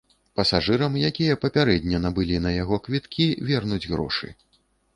[0.37, 4.27] Пасажырам, якія папярэдне набылі на яго квіткі, вернуць грошы.